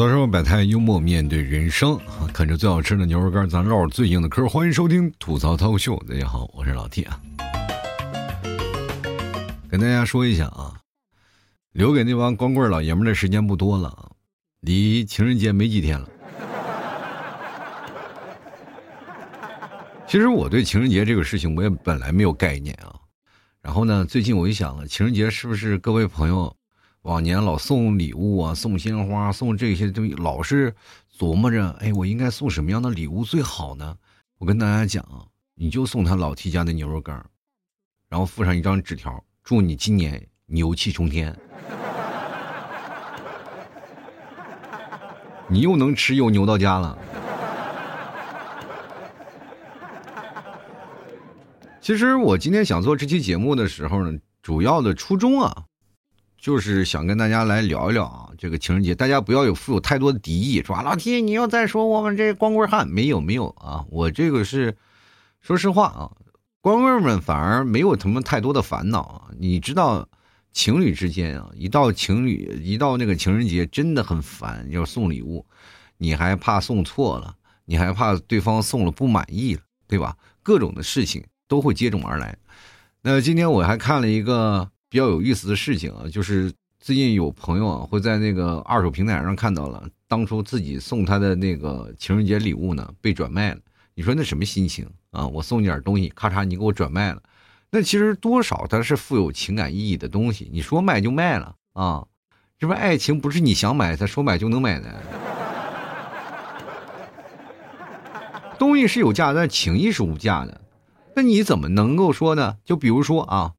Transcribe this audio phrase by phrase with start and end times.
[0.00, 2.24] 槽生活百态，幽默面对人生啊！
[2.32, 4.48] 啃着最好吃的牛肉干，咱唠最硬的嗑。
[4.48, 7.20] 欢迎收听吐槽涛秀，大家好，我是老 T 啊。
[9.68, 10.80] 跟大家说一下啊，
[11.72, 14.08] 留给那帮光棍老爷们的时间不多了啊，
[14.60, 16.08] 离情人节没几天了。
[20.06, 22.96] 其实我对情人节这个事情，我也本来没有概念啊。
[23.60, 26.56] 然后呢，最近我一想了，情人节是不是各位朋友？
[27.02, 30.74] 往年老送礼物啊，送鲜花，送这些东西，老是
[31.18, 33.96] 琢磨着，哎，我应该送什么样的礼物最好呢？
[34.38, 35.02] 我跟大家讲，
[35.54, 37.24] 你就送他老 T 家的牛肉干
[38.10, 41.34] 然后附上一张纸条，祝你今年牛气冲天。
[45.48, 46.98] 你又能吃又牛到家了。
[51.80, 55.64] 其实我今天想做这期节目的时候呢，主要的初衷啊。
[56.40, 64.74] 就是想跟大家来聊一聊啊，这个情人节，大家不要有负有太多的敌意，说老铁，你又在说我们这光棍汉，没有没有啊，我这个是，
[65.42, 66.10] 说实话啊，
[66.62, 69.28] 光棍们反而没有什么太多的烦恼啊。
[69.38, 70.08] 你知道，
[70.50, 75.44] 情侣之间啊，一到情侣一到那个情人节，真的很烦，要送礼物，
[75.98, 80.16] 你还怕送错了，你还怕对方送了不满意了，对吧？
[80.42, 82.38] 各种的事情都会接踵而来。
[83.02, 84.70] 那今天我还看了一个。
[84.90, 93.60] 比较有意思的事情啊，就是最近有朋友啊会在那个二手平台上看到了当初自己送他的那个情人节礼物呢被转卖了。
[93.94, 95.24] 你说那什么心情啊？
[95.28, 97.22] 我送你点东西，咔嚓你给我转卖了，
[97.70, 100.50] 那其实多少它是富有情感意义的东西。
[100.52, 102.04] 你说卖就卖了啊？
[102.58, 105.02] 这不爱情不是你想买他说买就能买的，
[108.58, 110.60] 东西是有价，但情谊是无价的。
[111.14, 112.56] 那你怎么能够说呢？
[112.64, 113.52] 就比如说啊。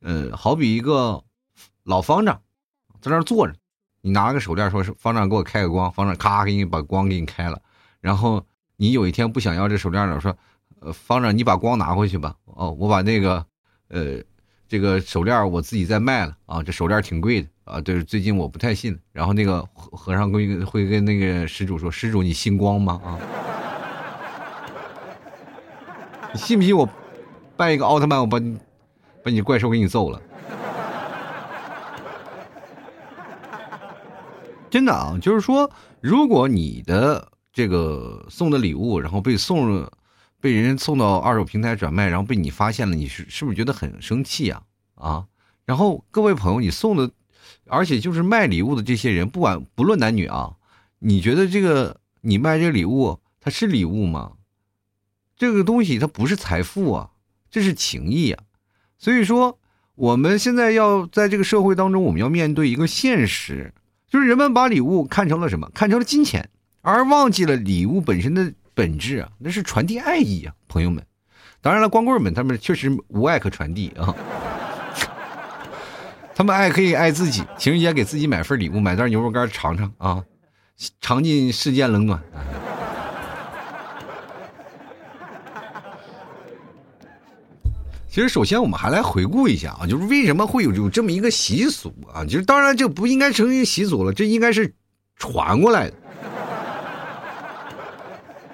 [0.00, 1.22] 嗯，好比一个
[1.84, 2.40] 老方丈
[3.00, 3.54] 在那坐着，
[4.00, 7.60] 你拿个手链说是方丈给我开个光，方丈咔给你把光给你开了。
[8.00, 8.44] 然后
[8.76, 10.36] 你有一天不想要这手链了，说，
[10.80, 12.34] 呃，方丈你把光拿回去吧。
[12.44, 13.44] 哦，我把那个，
[13.88, 14.22] 呃，
[14.68, 17.80] 这个手链我自己再卖了啊，这手链挺贵的啊。
[17.80, 18.96] 对，最近我不太信。
[19.12, 23.00] 然后那个和尚会会跟那个施主说，施主你信光吗？
[23.04, 23.18] 啊，
[26.32, 26.88] 你信不信我
[27.56, 28.56] 扮一个奥特曼，我把你。
[29.28, 30.22] 把你怪兽给你揍了，
[34.70, 35.18] 真的啊！
[35.20, 39.86] 就是说，如果你的这个送的礼物，然后被送，
[40.40, 44.62] 被人送到二手平台转卖，然后被你发现了，你是是不是觉得很生气啊？
[44.94, 45.26] 啊！
[45.66, 47.10] 然后各位朋友，你送的，
[47.66, 50.54] 而且就是卖礼物的这些人，不管不论男女啊，
[51.00, 54.32] 你觉得这个你卖这个礼物，它是礼物吗？
[55.36, 57.10] 这个东西它不是财富啊，
[57.50, 58.44] 这是情谊啊！
[58.98, 59.58] 所以说，
[59.94, 63.72] 我们现在要在这个社会当中，我们要面对一个现实，
[64.08, 65.70] 就是人们把礼物看成了什么？
[65.72, 66.48] 看成了金钱，
[66.82, 71.04] 而忘记了礼物本身的本质啊，那是传递爱意啊，朋友们。
[71.60, 74.14] 当然了，光棍们他们确实无爱可传递啊，
[76.34, 80.24] 他们爱可以爱自己，情人节给自己买份礼物，买袋牛肉干尝尝啊，
[81.00, 82.20] 尝尽世间冷暖。
[88.10, 92.24] 其实，首先我们还来回顾一下啊，就是为什么会有有这么一个习俗啊？
[92.24, 94.74] 就是当然，这不应该成为习俗了，这应该是
[95.16, 95.96] 传过来的。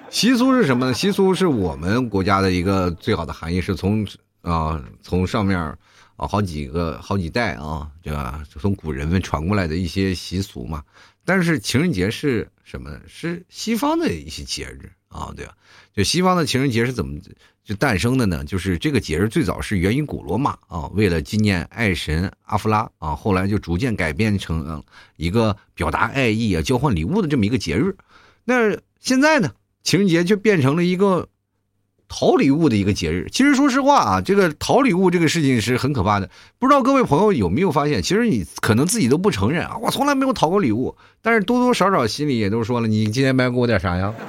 [0.09, 0.93] 习俗是什么呢？
[0.93, 4.05] 习俗是我们国家的一个最好的含义，是从
[4.41, 8.43] 啊从上面啊好几个好几代啊，对吧？
[8.47, 10.83] 从古人们传过来的一些习俗嘛。
[11.25, 13.01] 但是情人节是什么呢？
[13.07, 15.57] 是西方的一些节日啊，对吧？
[15.93, 17.19] 就西方的情人节是怎么？
[17.63, 24.83] 就诞生的呢，就是这个节日最早是源于古罗马啊，为了纪念爱神阿芙拉啊，后来就逐渐改变成
[25.15, 27.97] 一个表达爱意啊、交换礼物的这么一个节日。
[28.43, 31.27] 那现在呢，情人节就变成了一个
[32.07, 33.27] 讨礼物的一个节日。
[33.31, 36.29] 其实说实话啊，这个讨礼物这个事情是很可怕的。
[36.59, 44.13] 不知道各位朋友有没有发现，其实你可能自己都不承认啊，我从来没有讨过礼物，但是多多少少心里也都说了，你今天买给我点啥呀？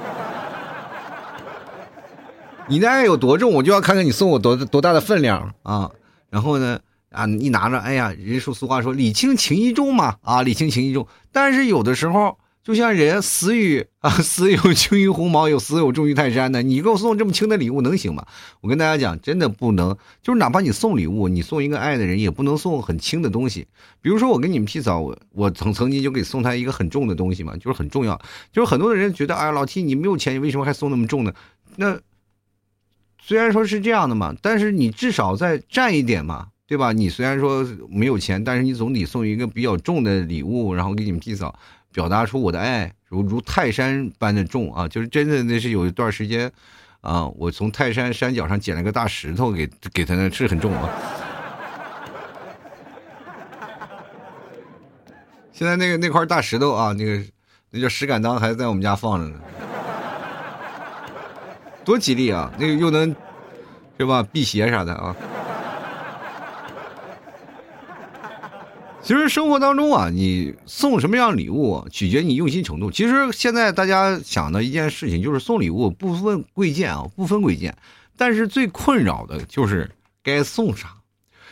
[2.69, 5.89] 你的爱有多重，我就要看看你送我多多大的分量啊！
[6.29, 6.77] 然后呢，
[7.11, 11.07] 啊，你拿着，哎呀，人说俗话说礼轻情意重嘛，啊，礼轻情意重。
[11.31, 16.61] 但是有的时候，就像人死于 啊，死有轻于鸿毛，有死有重于泰山的。
[16.61, 18.27] 你给我送这么轻的礼物能行吗？
[18.59, 19.95] 我跟大家讲，真的不能。
[20.21, 23.65] 就是哪怕你送礼物，你送一个爱的人，也不能送很轻的东西。
[24.01, 28.19] 比如说我跟你们劈嫂，我我曾曾经就给送他一个很重的东西嘛，就是很重要。
[28.51, 31.31] 就是很多的人觉得，哎，老七你没有钱，你为什么还送那么重呢？
[31.77, 31.97] 那。
[33.19, 36.93] 虽然说是这样的嘛，但是你至少再占一点嘛，对吧？
[36.93, 41.57] 你虽然说没有钱，但是你总得送一个比较重的礼物，然后给你们弟嫂，
[41.91, 44.87] 表达出我的爱，如如泰山般的重啊！
[44.87, 46.51] 就是真的，那是有一段时间，
[47.01, 50.89] 啊，我从泰山山脚上捡了个大石头给给他，那是很重啊。
[55.51, 57.19] 现在那个那块大石头啊，那个
[57.71, 59.39] 那叫石敢当，还在我们家放着呢，
[61.83, 62.51] 多吉利啊！
[62.59, 63.15] 那个又能
[63.97, 65.15] 是吧辟邪啥的啊。
[69.03, 72.91] 其实生活当中啊，你送什么样礼物，取决你用心程度。
[72.91, 77.77] 其实现在大家想的一件事情就是送礼物不分贵贱啊，不分贵贱。
[78.17, 79.89] 但是最困扰的就是
[80.21, 80.95] 该送啥。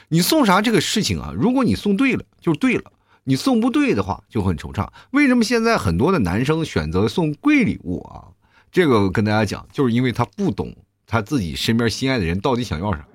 [0.09, 2.91] 你送啥这个事情啊，如果你送对了就对了，
[3.23, 4.89] 你送不对的话就很惆怅。
[5.11, 8.25] 为什么现在很多的男生选择送贵礼物啊？
[8.69, 10.75] 这个跟大家讲，就是因为他不懂
[11.07, 13.07] 他自己身边心爱的人到底想要啥。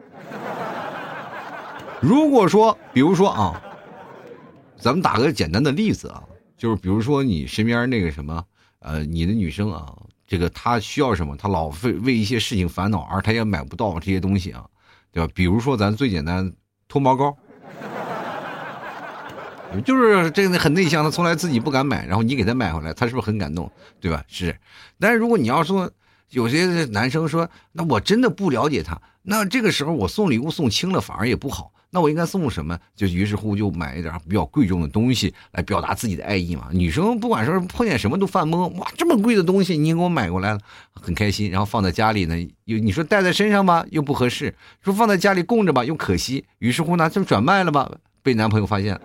[2.01, 3.63] 如果说，比如说啊。
[4.81, 6.23] 咱们打个简单的例子啊，
[6.57, 8.43] 就是比如说你身边那个什么，
[8.79, 9.95] 呃，你的女生啊，
[10.27, 14.65] 这个她需要什么，她老为为一些事情烦恼，而她也买不到这些东西啊，
[15.13, 15.31] 对吧？
[15.35, 16.51] 比如说咱最简单
[16.89, 17.37] 脱毛膏，
[19.85, 24.25] 就是这个很内向，她从来自己不敢买，然后你给她买回来，她是不是很感动，对吧？
[24.29, 24.59] 是。
[24.99, 25.91] 但是如果你要说
[26.31, 31.73] 有些男生说，那我真的不了解他，那这个时候我送礼物送轻了反而也不好。
[31.91, 32.79] 那我应该送什么？
[32.95, 36.69] 就于是乎就买一点比较贵重的东西来表达自己的爱意嘛。
[36.73, 40.61] 女生不管说碰见什么都犯懵，哇，这么贵的东西你给我买过来了，
[40.93, 41.51] 很开心。
[41.51, 44.53] 然后放在家里呢，又你说带在身上吧，又不合适；
[44.83, 46.45] 说放在家里供着吧，又可惜。
[46.59, 47.91] 于是乎呢，就转卖了吧，
[48.23, 49.01] 被男朋友发现。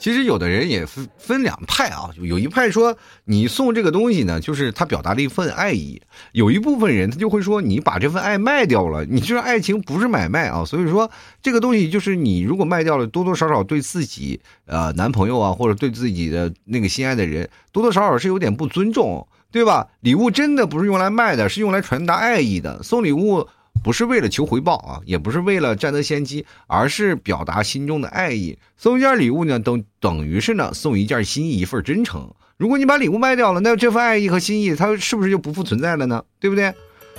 [0.00, 6.00] 其实有的人也分分两派啊，有一派说你送这个东西呢，就是他表达了一份爱意；
[6.32, 10.64] 有一部分人他就会说你把这份爱卖掉了，你这爱情不是买卖啊。
[10.64, 11.10] 所以说
[11.42, 19.86] 这个东西就是你如果卖掉了，多多少少对自己呃男朋友啊，或者对自己的那个心爱的人，多多少少是有点不尊重，对吧？
[20.00, 22.82] 礼物真的不是用来卖的，是用来传达爱意的。
[22.82, 23.46] 送礼物。
[23.82, 28.58] 不是为了求回报啊，也不是为了占得先机，而是表达心中的爱意。
[28.76, 32.30] 送一件礼物呢，等等于是呢送一件心意，一份真诚。
[32.58, 36.22] 如果你把礼物卖掉了，那这份爱意和心意，它是不是就不复存在了呢？
[36.38, 36.74] 对不对？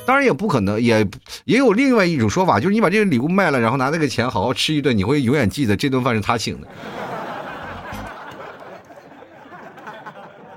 [0.05, 1.07] 当然也不可能，也
[1.45, 6.67] 也有另外一种说法，就是你把这个礼物卖了，然后拿那个钱好好吃一顿，你会永远记得这顿饭是他请的。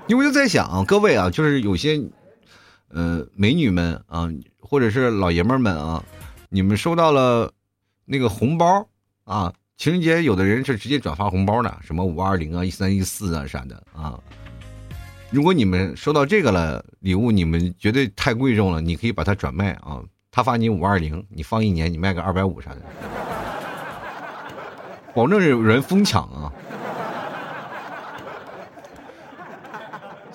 [0.07, 1.99] 因为我就在想，各位啊，就是有些，
[2.89, 4.29] 呃，美女们啊。
[4.67, 6.03] 或者是老爷们们啊，
[6.49, 7.51] 你们收到了
[8.03, 8.87] 那个红包
[9.23, 9.53] 啊？
[9.77, 14.19] 情人节有的人是直接转发红包的，什么五二零啊、一三一四啊啥的啊。
[15.29, 20.01] 如果你们收到这个了礼物，你们觉得太贵重了，你可以把它转卖啊。
[20.31, 22.81] 他发你五二零，你放一年，你卖个二百五啥的，
[25.13, 26.51] 保证有人疯抢啊。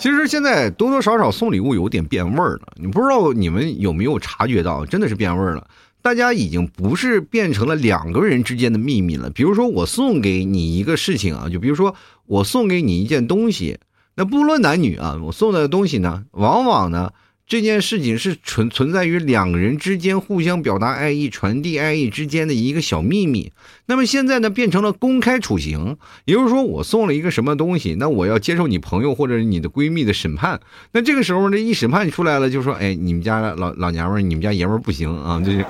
[0.00, 5.68] 其实现在多多少少送礼物有点变味儿了，你不知道你们有没有察觉到，真的是变味儿了。
[6.00, 9.28] 大家已经不是变成了两个人之间的秘密了。
[9.28, 11.94] 比如说我送给你一个事情啊，就比如说
[12.24, 13.78] 我送给你一件东西，
[14.14, 17.12] 那不论男女啊，我送的东西呢，往往呢。
[17.50, 23.50] 这件事情是存存在于两个人之间互相表达爱意、传递爱意之间的一个小秘密。
[23.86, 25.96] 那么现在呢，变成了公开处刑。
[26.26, 30.60] 也就是说，我送了一个什么东西，那我要接受你朋友或者你的闺蜜的审判。
[30.92, 35.66] 那这个时候呢，一审判出来了，就说：“哎，你们家老老娘们儿，你们家爷们儿不行啊！”就是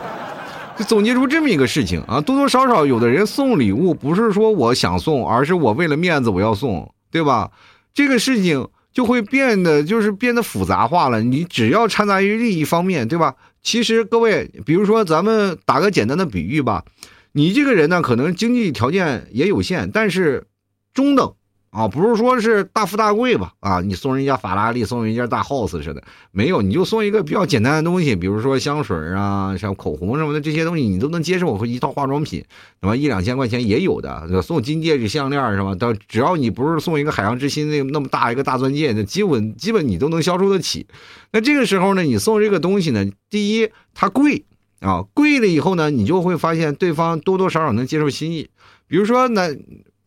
[0.77, 2.21] 就总结出这么一个事情啊。
[2.21, 7.51] 多多少少，有的人送礼物不是说我想送，而是我为了面子我要送，对吧？
[7.95, 8.69] 这个事情。
[8.93, 11.23] 就会变得就是变得复杂化了。
[11.23, 13.35] 你只要掺杂于利益方面，对吧？
[13.63, 16.85] 其实各位，比如说咱们打个简单的比喻吧，
[17.33, 20.47] 你这个人呢，可能经济条件也有限，但是
[20.95, 21.35] 中等。
[21.71, 23.53] 啊，不是说是大富大贵吧？
[23.61, 31.57] 啊，你送人家法拉利，送人家大 house 似的，没有，你就送一个比较简单的东西，比如说香水啊，像口红什么的这些东西，你都能接受。
[31.57, 32.45] 和一套化妆品，
[32.81, 35.73] 什么一两千块钱也有的，送金戒指、项链是吧？
[35.77, 40.87] 到只要你不是送一个海洋之心那那么大一个大钻戒，那基本基本你都能消受得起。
[41.33, 44.45] 那这个时候呢，你送这个东西呢，第一它贵
[44.81, 48.49] 啊，贵了以后呢，你就会发现对方多多少少能接受心意，
[48.89, 49.57] 比如说那。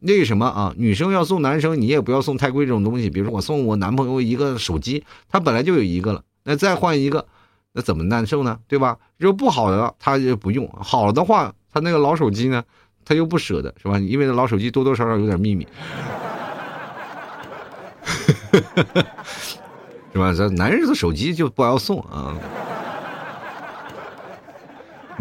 [0.05, 3.09] 那什么啊，女生要送男生，你也不要送太贵这种东西。
[3.09, 7.25] 比如说我送我男朋友一个手机，他本来就有一个了，那再换一个，
[7.71, 8.59] 那怎么难受呢？
[8.67, 8.97] 对吧？
[9.17, 12.61] 如果不好的他就不用，好的话，他那个老手机呢，
[13.05, 13.97] 他又不舍得，是吧？
[13.97, 15.65] 因为那老手机多多少少有点秘密，
[20.11, 20.33] 是吧？
[20.33, 22.35] 这男人的手机就不要送啊。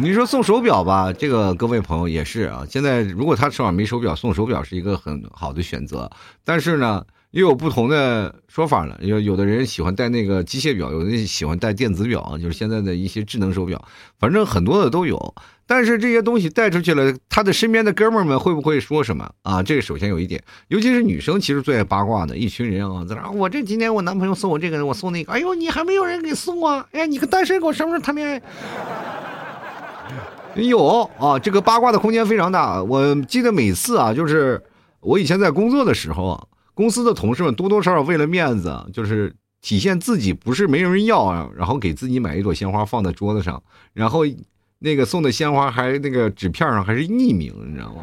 [0.03, 2.67] 你说送手表吧，这个各位朋友也是啊。
[2.69, 6.11] 现在如果他手上没手表，送手表是一个很好的选择。
[6.45, 8.99] 但是呢，又有不同的说法了。
[9.01, 13.81] 有有的人喜欢戴那个机械表，有的人喜欢戴电子表，就是现在的一些智能手表，
[14.19, 15.35] 反正很多的都有。
[15.69, 19.63] 但是这些东西带出去了，他的身边的哥们儿们会不会说什么啊？
[19.63, 26.85] 这个首先有一点，尤其是女生，其实最爱八卦的一群人啊，在那我这今年我男朋友送我这个，我送那个，哎呦，你还没有人给送啊？
[26.91, 28.43] 哎呀，你个单身狗什么时候谈恋爱？
[30.55, 32.83] 有啊，这个八卦的空间非常大。
[32.83, 34.63] 我记得每次啊，就是
[35.01, 43.63] 我以前在工作的时候啊，公司的同事们多多少少为了面子，就是体现自己不是没人要啊，然后给自己买一朵鲜花放在桌子上，
[43.95, 44.21] 然后
[44.79, 48.03] 那个送的鲜花还那个纸片上还是匿名，你知道吗？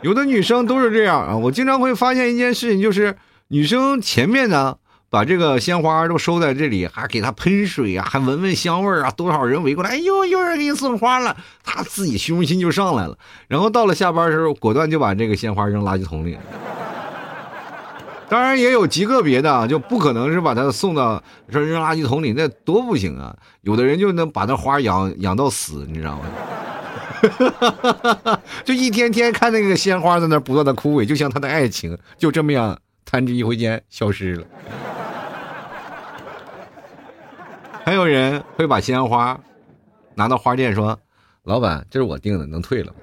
[0.00, 1.36] 有的女生都是这样啊。
[1.36, 3.14] 我经常会发现一件事情，就是
[3.48, 4.78] 女生前面呢。
[5.10, 9.10] 把这个鲜花都收在这里，还给他喷水啊，还闻闻香味啊！
[9.10, 13.18] 多少人围过来，哎呦，有人给你送花了，他自己虚荣心就上来了。
[13.48, 16.38] 然后到了下班的时候，果断就把这个鲜花扔垃圾桶里。
[18.28, 23.36] 当然也有极个别的啊，就不可能是把它送到说扔垃圾桶里，那多不行啊！
[23.62, 26.26] 有的人就能把那花养养到死，你知道吗？
[28.64, 34.46] 就一天天看那个鲜花在那不断的枯萎，就像他的爱情就这么样弹指一挥间消失了。
[37.84, 39.40] 还有人会把鲜花
[40.14, 40.98] 拿到花店说
[41.44, 42.98] ：“老板，这是我订的，能退了吗？”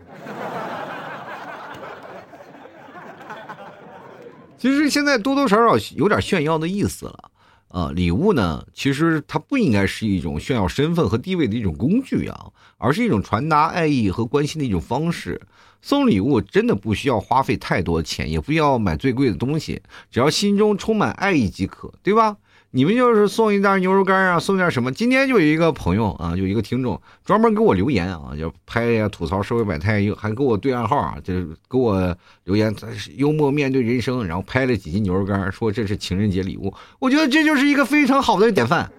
[4.58, 7.32] 其实现在多多少少有点炫耀的意思了
[7.70, 7.92] 啊！
[7.94, 15.42] 礼物呢，其实它不应该是一种炫耀身份和地位的一种工具啊，而是一种传达爱意和关心的一种方式。
[15.82, 22.38] 送礼物真的不需要花费太多钱，也不要买最贵的东西，只要心中充满爱意即可，对吧？
[22.72, 24.92] 你们就是送一袋牛肉干啊，送点什么？
[24.92, 31.34] 今天就有一个朋友啊，有一个听众专门给我留言啊，就拍呀吐槽社会百态，又还给我对暗号啊，就
[31.70, 32.76] 给我留言，
[33.16, 36.74] 幽默面对人生，然后拍了几斤牛肉干，说这是情人节礼物。
[37.00, 38.92] 我觉得这就是一个非常好的典范。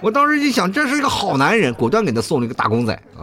[0.00, 3.22] 我当时一想，这是一个好男人，果断给他送了一个大公仔啊。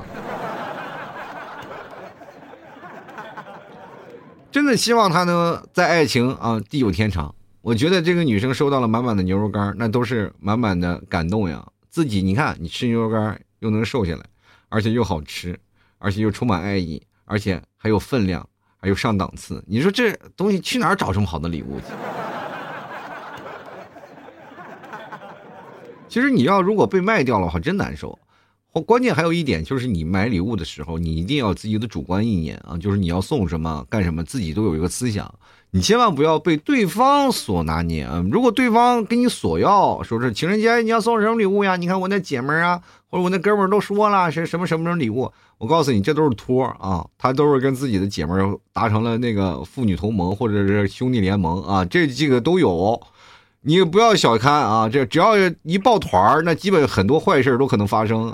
[4.52, 7.36] 真的希望他能在爱情啊地久天长。
[7.70, 11.64] 我觉得这个女生收到了满满的牛肉干，那都是满满的感动呀。
[11.92, 14.26] 自己你看，你吃牛肉干又能瘦下来，
[14.70, 15.56] 而且又好吃，
[16.00, 18.44] 而且又充满爱意，而且还有分量，
[18.82, 19.64] 还有上档次。
[19.68, 21.80] 你说这东西去哪儿找这么好的礼物？
[26.08, 28.18] 其实你要如果被卖掉了话，真难受。
[28.88, 35.32] 关键还有一点就是，你买礼物的时候，你一定要自己的主观意念啊，就是你要送什么干什么，自己都有一个思想。
[35.72, 38.26] 你千万不要被对方所拿捏啊！
[38.32, 41.76] 如果对方跟你索要，说是情人节你要送什么礼物呀？
[41.76, 47.06] 你看我那姐们儿啊，或者我那哥们儿都说了是什么什么什么礼物，我告诉你，这都是托啊！
[47.20, 53.00] 他都是跟自己的姐们儿达成了那个父女同盟或者是兄弟联盟啊，这几个都有。
[53.62, 58.34] 你不要小看啊，这只要一抱团儿，那基本很多坏事都可能发生。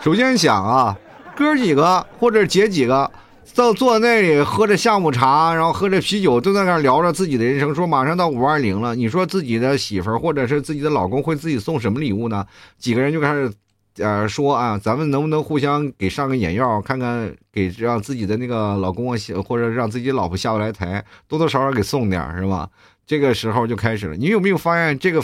[0.00, 0.98] 首先想啊，
[1.36, 3.08] 哥几个或者姐几个。
[3.52, 8.94] 坐坐那里喝着下午茶，然后喝着啤酒，都在那聊着自己的人生，说马上到五二零了。
[8.94, 12.46] 你说自己的媳妇儿或者是自己的老公会自己送什么礼物呢？
[12.78, 13.52] 几个人就开始，
[13.98, 22.68] 呃，说啊，咱们能不能互相给上个眼药，看看给让自己的那个老公啊，或者让自己老婆下不来台，多多少少给送点是吧？
[23.06, 24.14] 这个时候就开始了。
[24.14, 25.20] 你有没有发现这个？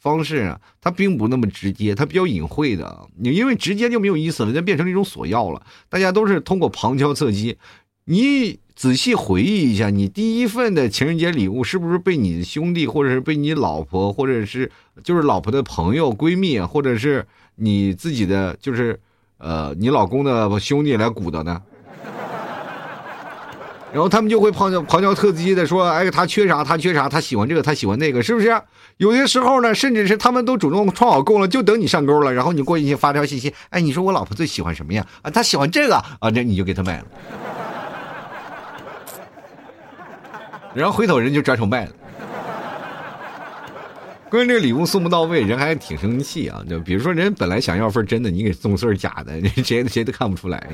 [0.00, 3.06] 方式啊，它并不那么直接，它比较隐晦的。
[3.18, 5.62] 你因为直接就没有意思了，就变成了一种索要了。
[5.88, 7.58] 大家都是通过旁敲侧击。
[8.06, 14.72] 你仔细回忆一下，你第一份的情人节礼物是不是被你的兄弟，或者是被你老婆，或者是
[15.04, 17.24] 就是老婆的朋友、闺蜜，或者是
[17.56, 18.98] 你自己的，就是
[19.36, 21.62] 呃你老公的兄弟来鼓捣呢？
[23.92, 26.64] 然后他们就会旁敲旁敲侧击的说：“哎，他缺啥？
[26.64, 27.08] 他缺啥？
[27.08, 28.48] 他喜欢这个，他喜欢那个，是不是？
[29.00, 32.30] 有些时候呢，甚至是他们都主动创好供了，就等你上钩了。
[32.34, 35.06] 然后你过去发条信息，哎，你说我老婆最喜欢什么呀？
[35.22, 37.06] 啊，她喜欢这个啊，那你就给她买了。
[40.74, 41.92] 然后回头人就转手卖了。
[44.28, 46.62] 关键这个礼物送不到位，人还挺生气啊。
[46.68, 50.68] 就比如说，人本来想要份真的，你给送份假的， 谁谁都看不出来。”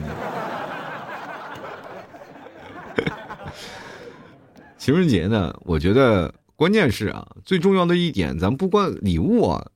[4.77, 9.67] 情人节呢，我觉得关键是啊，最重要的一点，咱不光礼物啊，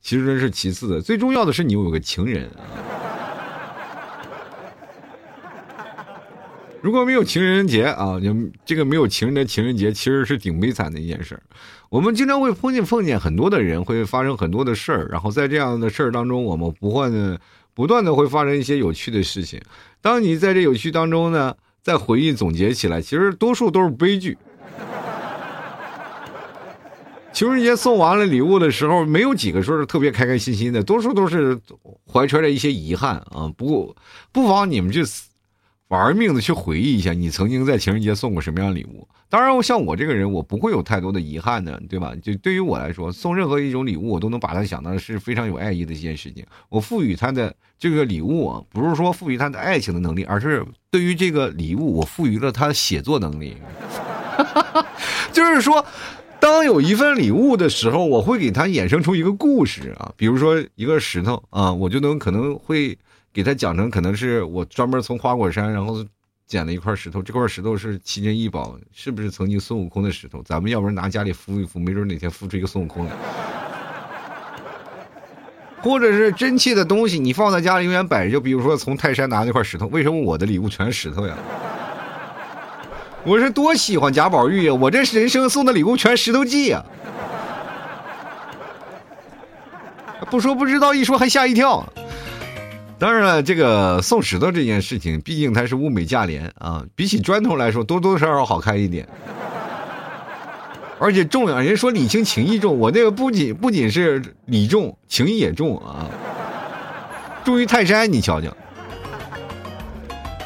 [0.00, 2.66] 其实是其次的，最重要的是你有个情人啊。
[6.80, 8.34] 如果没有情人节啊，就
[8.64, 11.40] 这个没有情人的情人节，其实是挺悲惨的一件事
[11.88, 17.40] 我们经常会碰见碰见很多的人，会发生很多的事儿，然后在这样的事儿当中，我们不断的
[17.74, 19.60] 不断的会发生一些有趣的事情。
[20.00, 24.36] 当你在这有趣当中呢，再回忆总结起来，其实多数都是悲剧。
[27.38, 31.56] 情人节送完了礼物的时候，没有几个说是特别开开心心的，多数都是
[32.12, 33.48] 怀揣着一些遗憾啊。
[33.56, 33.96] 不过，
[34.32, 35.02] 不妨你们就。
[35.86, 39.08] 玩命的去回忆一下，你曾经在情人节送过什么样的礼物？
[39.30, 42.12] 当然，像我这个人，我不会有太多的遗憾的，对吧？
[42.22, 46.44] 就对于我来说，送任何一种礼物，我都能把它想到是非常有爱意的一件事情。
[46.68, 53.56] 我赋予他的这个礼物啊，不是说赋予他的爱情的能力，而是对于这个礼物，我赋予了他写作能力。
[55.32, 55.82] 就是说，
[56.40, 62.98] 当有一份礼物的时候，我会给他衍生出一个故事啊，比如说一个石头啊，我就能可能会。
[63.30, 66.04] 给他讲成可能是我专门从花果山然后
[66.46, 70.42] 捡了一块石头，这块石头是奇珍异宝，是不是曾经孙悟空的石头？
[70.42, 73.12] 咱们要不然拿家里敷一敷，没准哪天敷出一个孙悟空来。
[75.82, 78.32] 或者是真气的东西，你放在家里永远摆着。
[78.32, 81.36] 就比如说从泰山拿那块石头，为什么我的礼物全是石头呀？
[83.28, 84.72] 我是多喜欢贾宝玉呀！
[84.72, 86.82] 我这人生送的礼物全石头记呀！
[90.30, 91.86] 不说不知道，一说还吓一跳。
[92.98, 99.06] 当然了，这个送石头这件事情，毕竟它是物美价廉啊，比起砖头来说，多多少少好看一点。
[100.98, 106.08] 而且重量，人说礼轻情意重，我那个不仅不仅是礼重，情意也重啊，
[107.44, 108.48] 重于泰山，你瞧瞧。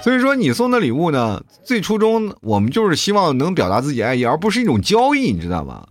[0.02, 5.86] 所以说，你送的礼物呢，最初衷我们就是希望能表达自己爱意，而不是一种交易，你知道吗？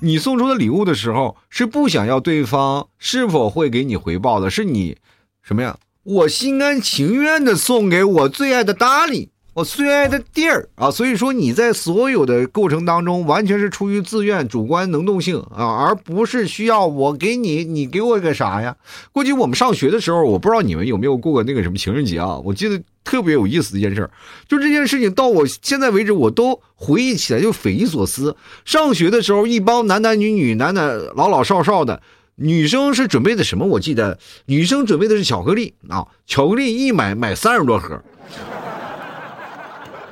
[0.00, 4.96] 你送出的礼物的时候，是不想要对方是否会给你回报的，是你
[5.42, 5.76] 什么呀？
[6.04, 10.88] 我心甘情愿的送给我最爱的达理，我最爱的地儿啊！
[10.88, 18.76] 所以说你在所有的过程当中，完全是出于自愿、主观能动性啊，而不是需要我给你，你给我个啥呀？
[19.10, 22.38] 过去我们上学的时候，我不知道你们有没有过过那个什么情人节啊？
[22.44, 24.08] 我记得特别有意思的一件事，
[24.46, 28.36] 就这件事情到我现在为止，我都回忆起来就匪夷所思。
[28.64, 32.00] 上学的时候，一帮男男女女、男男老老少少的。
[32.36, 33.66] 女生是准备的什么？
[33.66, 34.16] 我记得
[34.46, 38.00] 女生准备的是巧克力啊，巧克力一买买三十多盒。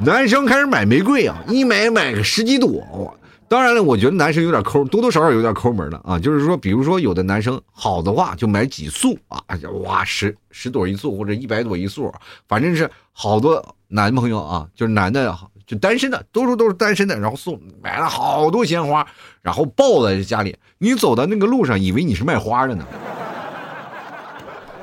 [0.01, 3.17] 男生开始买玫瑰啊，一买买个十几朵。
[3.49, 6.19] 当然了，我觉得男生有点抠，多多少少有点抠门的啊。
[6.19, 9.41] 就是说，比如说有的男生好的话就买几束啊，
[9.85, 12.13] 哇，十十朵一束或者一百朵一束，
[12.49, 15.37] 反正是好多男朋友啊，就是男的。
[15.67, 19.05] 就单身的，多数都是单身的，然后送买了好多鲜花，
[19.43, 20.57] 然后抱在家里。
[20.79, 22.87] 你走到那个路上，以为你是卖花的呢。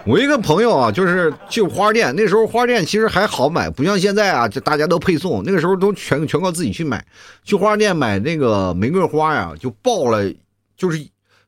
[0.05, 5.43] 我一个朋友啊，就是去花店，那时候花店其实还好买，不像现在啊，就大家都配送。
[5.45, 7.05] 那个时候都全全靠自己去买。
[7.43, 10.31] 去花店买那个玫瑰花呀，就爆了，
[10.75, 11.05] 就是。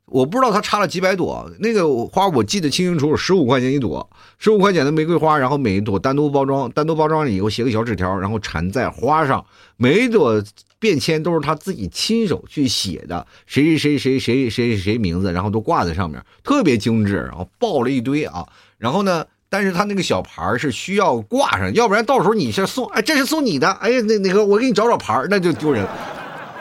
[0.08, 9.44] 我不知道他插了几百朵，那个花我记得清清楚楚，十五块钱一朵，十五块钱的玫瑰花，然后每一朵单独包装，单独包装了以后写个小纸条，然后缠在花上，
[9.78, 10.40] 每一朵
[10.80, 25.88] 便签都是他自己亲手去写的，谁谁谁谁谁谁谁名字，然后都挂在上面，特别精致，然后抱了一堆啊，然后呢，但是他那个小牌是需要挂上，要不然到时候你是送，哎，这是送你的，哎呀，那那个我给你找找牌那就丢人，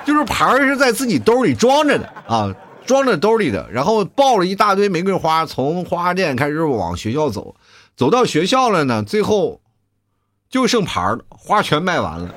[0.04, 2.54] 就是牌是在自己兜里装着的啊。
[2.86, 7.56] 装在兜里的，然后抱了一大堆玫瑰花，从花店开始往学校走，
[7.96, 9.62] 走到学校了呢，最后
[10.50, 12.34] 就剩牌了，花全卖完了。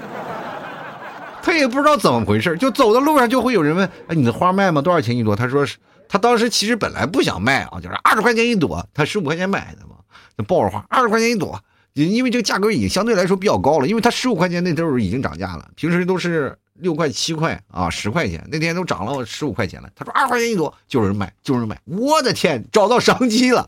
[1.47, 4.81] 他也不知道怎么回事，就走到路上就会有人问：“哎，你的花卖吗？
[4.81, 5.77] 多少钱一朵？”他说：“是，
[6.10, 9.95] 他当时其实本来不想卖啊，就是二十块钱一朵，他十五块钱买的嘛，
[10.36, 11.57] 那抱着花二十块钱一朵，
[11.93, 19.89] 因为这个价格已经相对来说比较高了，因为他十五块钱那阵儿已经涨价了，平时都是。”六块七块啊，十块钱，那天都涨了十五块钱了。
[19.95, 21.75] 他说二块钱一朵，就有人买，就有人买。
[21.86, 23.67] 我的天，找到商机了。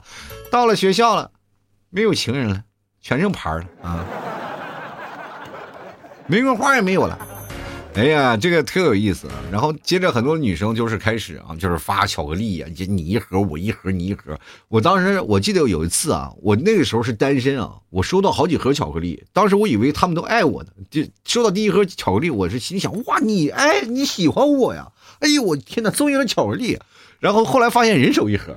[0.52, 1.32] 到了学校了，
[1.90, 2.62] 没有情人了，
[3.02, 4.06] 全剩牌了啊，
[6.28, 7.18] 玫瑰花也没有了。
[8.00, 9.28] 哎呀，这个特有意思。
[9.52, 14.40] 然后接着很多女生就是开始啊，就是发巧克力呀，就你一盒我一盒你一盒。
[14.70, 19.22] 我当时我记得有一次啊，我那个时候是单身啊，我收到好几盒巧克力。
[19.34, 24.88] 当时我以为他们都爱我呢，就收到第一盒巧克力，我是心想哇，你哎你喜欢我呀？
[25.20, 26.80] 哎呦我天哪，送一盒巧克力。
[27.20, 28.56] 然后后来发现人手一盒，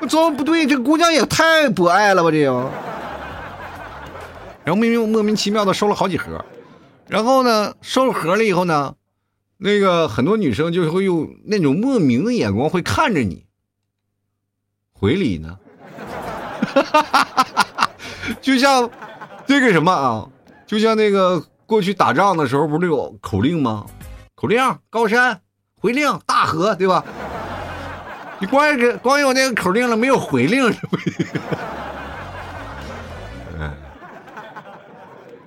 [0.00, 0.66] 我怎么不对？
[0.66, 2.68] 这姑娘也太博爱了吧，这样。
[4.64, 6.44] 然后明明莫名其妙的收了好几盒，
[7.08, 8.94] 然后呢，收了盒了以后呢，
[9.56, 13.46] 那个很多女生就会用那种莫名的眼光会看着你。
[14.92, 15.58] 回礼呢，
[18.42, 18.90] 就像
[19.46, 20.28] 这个什么啊，
[20.66, 23.86] 就像那个过去打仗的时候，不是有口令吗？
[24.34, 25.40] 口令：高山
[25.80, 27.02] 回令，大河，对吧？
[28.38, 31.10] 你光是光有那个口令了，没有回令，是不是？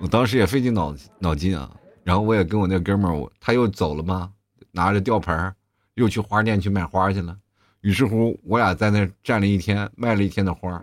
[0.04, 1.70] 我当时也费尽脑脑筋啊。
[2.02, 4.28] 然后我也跟我那哥们儿，我他又走了吗？
[4.70, 5.50] 拿着吊盆
[5.94, 7.34] 又去花店去买花去了。
[7.80, 10.78] 于是乎，我俩在那站了一天，卖了一天的花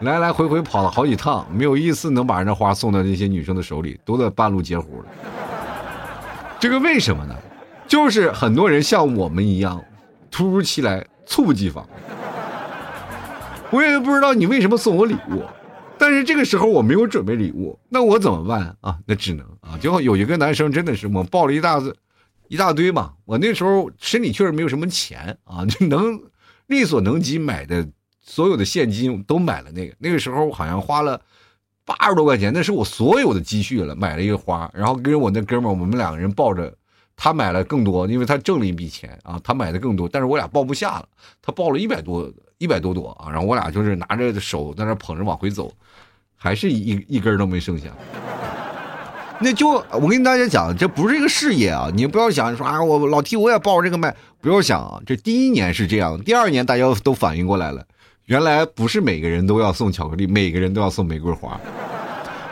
[0.00, 5.06] 来来回回跑了好几趟，没有一次能把人家花送到那些女生的手里，都在半路截胡了。
[6.58, 7.34] 这个为什么呢？
[7.86, 9.84] 就是很多人像我们一样，
[10.30, 11.86] 突如其来，猝不及防。
[13.70, 15.42] 我也不知道你为什么送我礼物，
[15.98, 18.98] 但是这个时候我没有准备礼物，那我怎么办啊？
[19.06, 21.82] 那只能啊，就有一个男生真的是我抱了一大
[22.48, 23.14] 一大堆嘛。
[23.24, 26.20] 我那时候身体确实没有什么钱啊， 就能
[26.66, 27.88] 力所能及买的
[28.20, 29.94] 所有的现金都买了那个。
[29.98, 31.20] 那个时候好像花了
[31.84, 36.76] 八十多块钱，那是我所有的积蓄了，买了一个花，然后跟我那哥们儿，我们两个人抱着。
[37.16, 41.08] 他买了更多，因为他挣了一笔钱啊，他买的更多，但是我俩抱不下了，
[41.40, 45.72] 他抱了一百多一百多朵啊，然后我俩就是拿着手在那捧着往回走，
[46.36, 47.88] 还是一一根都没剩下。
[49.40, 57.84] 那就我跟大家讲，这不是一个事业啊，你不要想说啊，我老提我也抱着这个卖，不要想啊，这第一年是这样，第二年大家都反应过来了，
[58.26, 61.60] 原来不是每个人都要送巧克力，每个人都要送玫瑰花。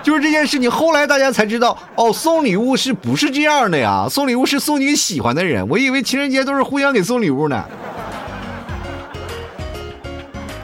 [0.03, 4.07] 就是这件事情，后来大家才知道，哦，送礼物是不是这样的呀？
[4.11, 7.65] 送礼物是送你喜欢的人，我以为情人节都是互相给送礼物呢。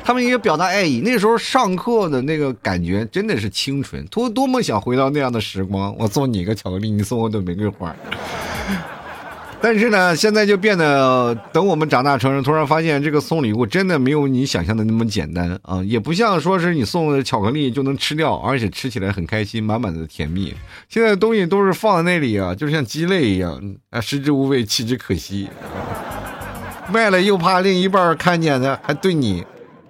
[0.02, 5.94] 他们也表达爱意，那时候上课的那个感觉真的是清纯，多多么想回到那样的时光。
[5.98, 7.94] 我送你一个巧克力，你送我朵玫瑰花。
[9.60, 15.82] 但是呢，现在就变得，等我们长大成人，突然发现这个送礼物真的没有你想象的那么简单啊！
[15.82, 20.54] 也不像说是你送的巧克力就能吃掉，而且吃起来很开心，满满的甜蜜。
[20.88, 25.48] 现在东西都是放在那里啊，就像鸡肋一样啊，食之无味，弃之可惜。
[26.92, 29.44] 卖了又怕另一半看见呢还对你，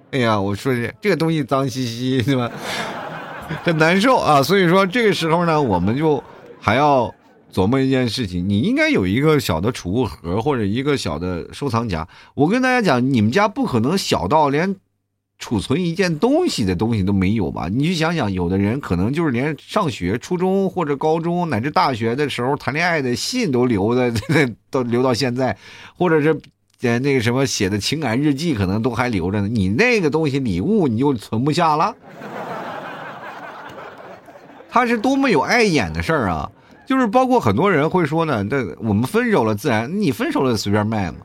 [0.09, 2.49] 哎呀，我说这这个东西脏兮兮，对吧？
[3.63, 4.41] 很难受啊！
[4.41, 6.23] 所以说这个时候呢，我们就
[6.59, 7.13] 还要。
[7.51, 12.07] 琢磨一件事情，你应该有一个小的储物盒或者一个小的收藏夹。
[12.35, 14.75] 我跟大家讲，你们家不可能小到连
[15.39, 17.67] 储存一件东西的东西都没有吧？
[17.67, 24.13] 你去想想，有的人可能就是连上学、初中或者高中乃至大学的时候谈恋爱的信都留的，
[24.69, 25.57] 都留到现在，
[25.97, 26.39] 或者是
[26.81, 29.47] 呃那个什么写的情感日记，可能都还留着呢。
[29.47, 31.95] 你那个东西礼物你就存不下了，
[34.69, 36.51] 他是多么有碍眼的事儿啊！
[36.89, 41.17] 就是包括很多人会说呢，这我们分手了，自然你分手了随便卖嘛，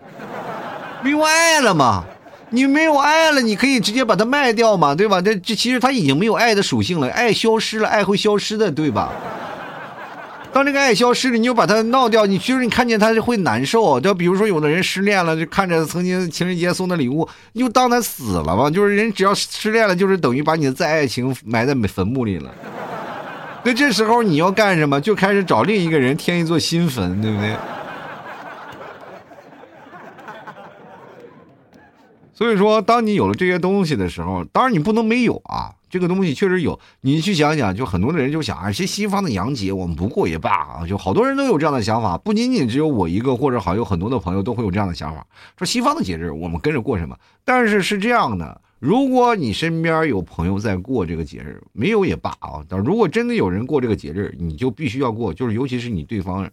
[1.03, 2.05] 没有爱了嘛，
[2.50, 5.22] 你没有爱了，你可以直接把它卖掉嘛，对吧？
[5.22, 9.11] 这这其实它已经没有爱的属性了，爱消失了，爱会消失的，对吧？
[10.53, 13.98] 当这个爱消失了，你就把它闹掉，你其实你看见它就会难受。
[13.98, 18.68] 就比如说有的人失恋了，就看着曾经情人节送的礼物，你就当他死了吧。
[18.68, 22.50] 就是人只要失恋了，就是等于把你的再爱情埋在坟墓里了。
[23.64, 25.00] 那这时候你要干什么？
[25.00, 27.57] 就开始找另一个人添一座新坟，对不对？
[32.35, 35.72] 所以说，当你有了这些东西的时候，当然你不能没有啊。
[35.88, 45.24] 这个东西确实有，你去想想，就很多的人就想啊，这西方的洋节我们不过也罢啊，就好多人都有这样的想法，不仅仅只有我一个，或者好有很多的朋友都会有这样的想法，
[45.57, 47.16] 说西方的节日我们跟着过什么？
[47.44, 48.61] 但是是这样的。
[48.85, 52.62] 如果你身边有朋友在过这个节日，没有也罢啊。
[52.68, 55.33] 但如果真的有人过这个节日，你就必须要过。
[55.33, 56.47] 就是尤其是你对方，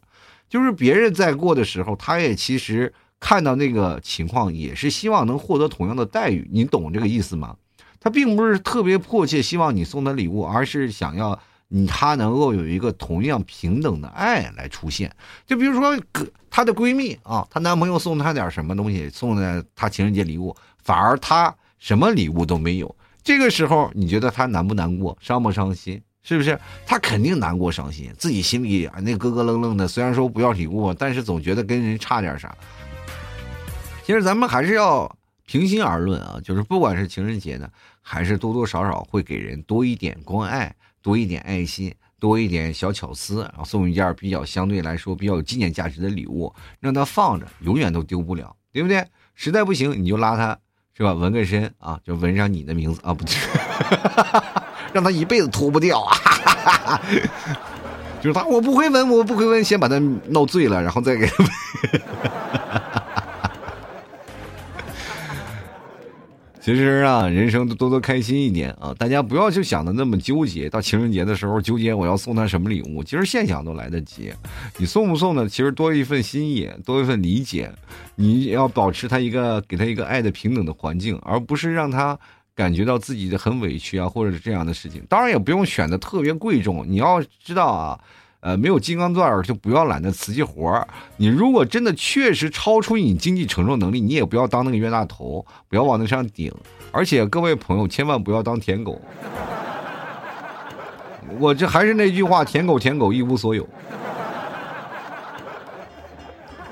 [0.48, 6.48] 就是别人在过的时候，他也其实看到那个情况，也是希望能获得同样的待遇。
[6.54, 7.54] 你懂这个意思吗？
[8.00, 15.14] 他并不是特别迫切希望你送他礼物，而是想要你他能够有一个同样平等的爱来出现。
[15.46, 16.00] 就比如说，
[16.50, 21.54] 她的闺蜜啊，她男朋友送她点什么东西，送的她情人节礼物，反而她。
[21.82, 26.00] 什么礼物都没有，这个时候你觉得他难不难过，伤不伤心？
[26.22, 26.58] 是不是？
[26.86, 29.88] 他肯定难过伤心，自己心里啊那咯咯愣愣的。
[29.88, 32.56] 虽然说不要礼物，但是总觉得跟人差点啥。
[34.06, 35.12] 其实咱们还是要
[35.48, 37.68] 平心而论啊，就是不管是情人节呢，
[38.04, 49.04] 还是多多少少会给人多一点关爱，多一点爱心，多一点小巧思，然后送一件比较相对来说比较有纪念价值的礼物，让他放着，永远都丢不了，对不对？
[49.34, 50.56] 实在不行，你就拉他。
[50.96, 51.14] 是吧？
[51.14, 53.24] 纹个身啊，就纹上你的名字啊，不，
[54.94, 57.02] 让他一辈子脱不掉啊！
[58.22, 61.44] 就是他，我不会纹，我不会纹，先把他闹醉了，然后再给他
[66.62, 68.94] 其实啊，人生多多开心一点啊！
[69.00, 74.32] 大家不要就想的那么纠结，到情人节的时候纠结我要送他什么礼物，其实现想都来得及。
[74.78, 75.50] 你送不送呢？
[75.50, 77.72] 其实多一份心意，多一份理解，
[78.16, 82.18] 你要保持他一个给他一个爱的平等的环境，而不是让他
[82.54, 85.04] 感觉到自己的很委屈啊，或者是这样的事情。
[85.10, 88.00] 当然也不用选的特别贵重，你要知道啊。
[88.42, 96.52] 呃，没有金刚钻就不要揽那瓷器活你如果真的确实超出你经济承受能力，你也不要当那个冤大头，不要往那上顶。
[96.92, 99.00] 而且各位朋友，千万不要当舔狗。
[101.40, 103.68] 我这还是那句话，舔狗舔狗一无所有。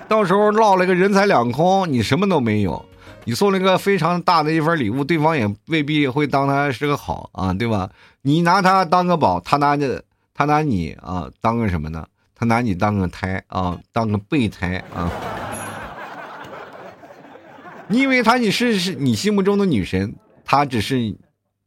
[0.08, 2.84] 到时候落了个人财两空，你什么都没有。
[3.26, 7.92] 你送了一个非常大的一份礼物，对方也未必会当他是个好啊，对吧？
[8.24, 10.04] 你拿他当个宝，他拿着。
[10.40, 12.08] 他拿你啊当个什么呢？
[12.34, 15.12] 他拿你当个胎啊，当个备胎啊。
[17.90, 21.14] 你以为他你是是你心目中的女神，他只是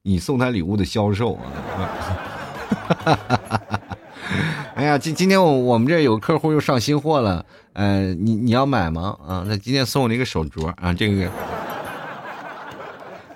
[0.00, 1.52] 你送他礼物的销售啊。
[4.74, 9.18] 哎呀，今今天我我们这有客户又上新货了，呃，你你要买吗？
[9.28, 11.30] 啊，那今天送我了一个手镯啊，这个。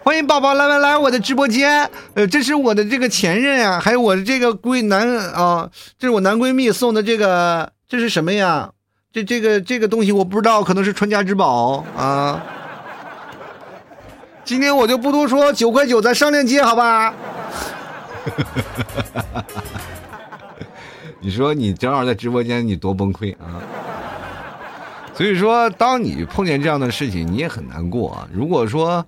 [0.07, 8.71] 欢迎宝宝来来来我的直播间，呃，这是我的这个前任啊，还有我的这个闺男啊，这是我男闺蜜送的这个，这是什么呀？
[9.12, 12.40] 这这个这个东西我不知道，可能是传家之宝啊。
[14.45, 17.12] 今天我就不多说，九块九咱上链接好吧？
[21.19, 23.59] 你说你正好在直播间，你多崩溃啊！
[25.14, 28.29] 所以说，当你碰见这样的事情，你也很难过啊。
[28.33, 29.05] 如果说。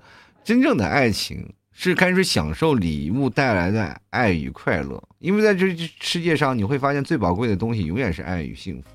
[0.49, 8.89] 真正的爱情是开始享受礼物带来的爱与快乐，因为在这世界上，你会发现最宝贵的东西永远是爱与幸福。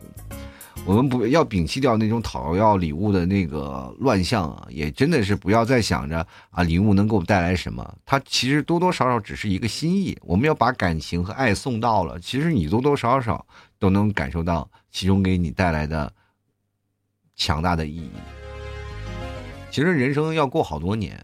[0.84, 10.18] 我们不要摒弃掉那种讨要礼物的那个乱象啊，也真的是不要再想着啊礼物能给我们带来什么，它其实多多少少只是一个心意。
[10.24, 13.46] 我们要把感情和爱送到了，其实你多多少少
[13.78, 16.12] 都能感受到其中给你带来的
[17.36, 18.10] 强大的意义。
[19.70, 21.24] 其实人生要过好多年。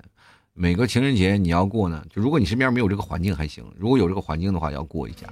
[0.61, 5.25] 每个情人节你要过呢，就如果你身边没有这个环境还行，如果有这个环境的话要过一下，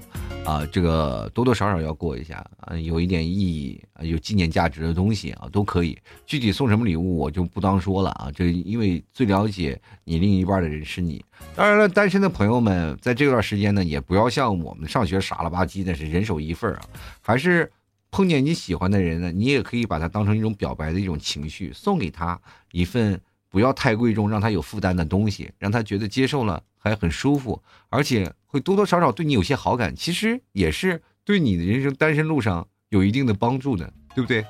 [0.50, 5.98] 啊，这个多多少少要过一下啊，有一点意义啊，有纪念价值的东西啊都可以。
[6.26, 11.22] 具体送什么礼物我就不当说了啊，这因为最了解你另一半的人是你。
[11.54, 16.82] 当然了，单身的朋友们在这段时间呢，也不要像我们上学傻了吧唧的，是人手一份啊，
[17.20, 17.70] 还是
[18.12, 22.40] 碰见你喜欢的人呢，你也可以把它当成一种表白的一种情绪，送给他
[22.72, 23.20] 一份。
[23.58, 34.46] 不要太贵重，让他有负担的东西，让他觉得接受了还很舒服，而且会多多少少对你有些好感，其实也是对你的人生单身路上有一定的帮助的，对不对？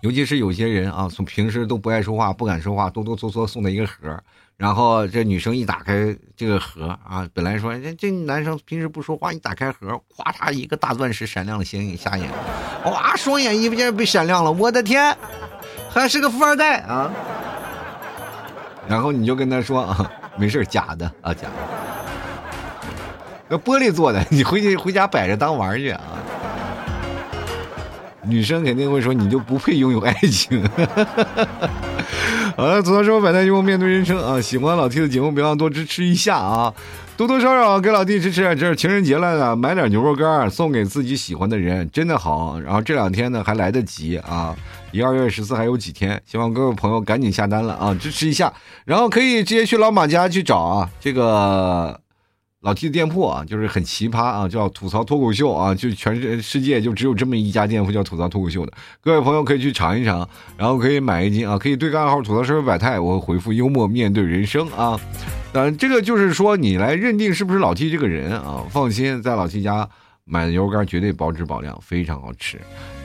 [0.00, 4.18] 尤其是有些人啊，从平时都不爱说话、不敢说话，哆哆嗦嗦送的一个盒。
[4.56, 12.30] 然后这女生一打开这个盒啊，本来说这这男生平时不说话，一打开盒，哗嚓一个大钻石闪亮的显眼瞎眼，
[12.84, 15.16] 哇，双眼一不见被闪亮了，我的天，
[15.90, 17.10] 还是个富二代啊！
[18.86, 21.54] 然后你就跟他说啊，没事假的啊，假的，
[23.48, 26.00] 那玻璃做的，你回去回家摆着当玩去啊。
[28.22, 30.62] 女生肯定会说，你就不配拥有爱情。
[32.56, 34.40] 好了，吐槽生活百态，幽默面对人生啊！
[34.40, 36.72] 喜欢老 T 的节目，别忘多支持一下啊！
[37.16, 38.42] 多多少少给老弟支持。
[38.54, 42.60] 这是情人节来了，买点牛肉干送给自己喜欢的人，真的好。
[42.60, 44.54] 然后这两天呢还来得及啊，
[44.92, 48.52] 离二月十四还有几天，希望各位朋友赶紧下单了啊，支持一下。
[48.84, 52.03] 然后可以直接去老马家去找啊，这个。
[52.64, 58.72] 老 T 的店铺啊，就是很奇葩啊，叫吐槽脱口秀啊，就全世界就只有这么一家店铺叫吐槽脱口秀的，
[59.02, 64.98] 各位朋友可以去尝一尝，然后可以买一斤啊，可以对个暗号吐槽社会百态，我会回复幽默面对人生啊，
[65.52, 69.86] 嗯，这个就是说你来认定是不是老 T 这个人啊，放心，在老 T 家
[70.24, 72.58] 买的牛肉干绝对保质保量，非常好吃。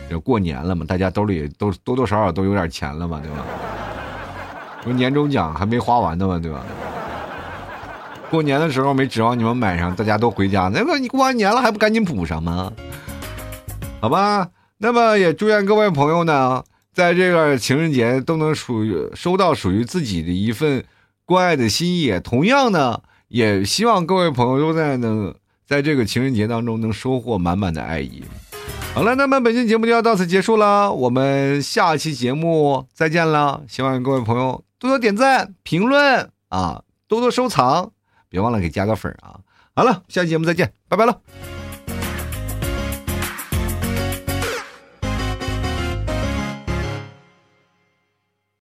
[0.10, 3.46] 这过年了嘛，大家兜里都多多少少都有点钱了嘛，对吧？
[4.86, 6.64] 说年终奖还没花完呢嘛，对吧？
[8.30, 10.70] 过年的时候没指望你们买上，大家都回家。
[10.72, 12.72] 那么你过完年了还不赶紧补上吗？
[14.00, 16.64] 好吧，那么也祝愿各位朋友呢，
[16.94, 20.86] 在这个情人节都能属于收到属于自己的一份
[21.26, 22.20] 关爱的心意。
[22.24, 25.34] 同样呢，也希望各位朋友都在能
[25.66, 28.24] 在这个情人节当中能收获满满的爱意。
[28.94, 33.64] 好了，那么本期节目就要到此结束了，我们下期节目再见了。
[33.68, 37.92] 希望各位朋友多多点赞、评论啊，多多收藏。
[38.30, 39.40] 别忘了给加个粉儿啊！
[39.76, 41.59] 好了，下期节目再见，拜拜了。